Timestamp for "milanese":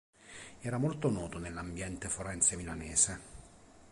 2.55-3.19